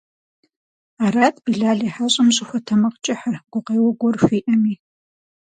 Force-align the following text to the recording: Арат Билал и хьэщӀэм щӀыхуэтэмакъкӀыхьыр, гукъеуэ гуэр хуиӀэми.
Арат 1.05 1.35
Билал 1.45 1.79
и 1.87 1.89
хьэщӀэм 1.93 2.27
щӀыхуэтэмакъкӀыхьыр, 2.35 3.35
гукъеуэ 3.51 3.91
гуэр 3.99 4.15
хуиӀэми. 4.23 4.73